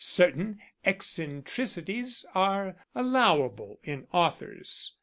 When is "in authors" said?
3.83-4.93